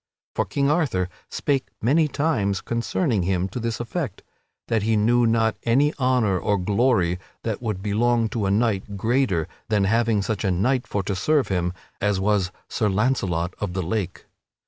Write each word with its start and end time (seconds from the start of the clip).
For 0.33 0.45
King 0.45 0.71
Arthur 0.71 1.09
spake 1.29 1.67
many 1.79 2.07
times 2.07 2.59
concerning 2.59 3.21
him 3.21 3.47
to 3.49 3.59
this 3.59 3.79
effect: 3.79 4.23
that 4.67 4.81
he 4.81 4.95
knew 4.97 5.27
not 5.27 5.57
any 5.61 5.93
honor 5.99 6.39
or 6.39 6.57
glory 6.57 7.19
that 7.43 7.59
could 7.59 7.83
belong 7.83 8.27
to 8.29 8.47
a 8.47 8.49
king 8.49 8.81
greater 8.97 9.47
than 9.69 9.83
having 9.83 10.23
such 10.23 10.43
a 10.43 10.49
knight 10.49 10.87
for 10.87 11.03
to 11.03 11.15
serve 11.15 11.49
him 11.49 11.71
as 12.01 12.19
was 12.19 12.51
Sir 12.67 12.89
Launcelot 12.89 13.53
of 13.59 13.73
the 13.73 13.83
Lake. 13.83 14.25